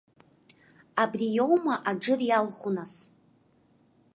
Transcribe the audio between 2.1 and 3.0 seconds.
иалху нас?